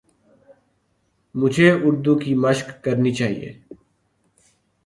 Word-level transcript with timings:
مجھے 1.35 1.67
اردو 1.85 2.13
کی 2.21 2.31
مَشق 2.43 2.67
کرنی 2.83 3.11
چاہیے 3.19 3.49